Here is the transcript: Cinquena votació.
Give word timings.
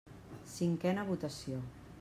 Cinquena 0.53 1.05
votació. 1.13 1.63